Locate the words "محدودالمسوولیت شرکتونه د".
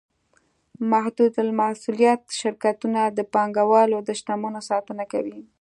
0.91-3.19